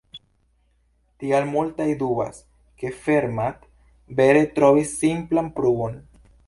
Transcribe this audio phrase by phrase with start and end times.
[1.23, 2.41] Tial multaj dubas,
[2.81, 3.71] ke Fermat
[4.23, 6.07] vere trovis simplan pruvon.